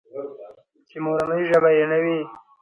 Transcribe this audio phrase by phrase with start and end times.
[0.87, 2.19] چې مورنۍ ژبه يې نه وي.